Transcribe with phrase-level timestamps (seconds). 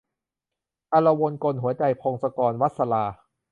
[0.93, 3.03] อลวนกลหัวใจ- พงศกร- วัสส์ วรา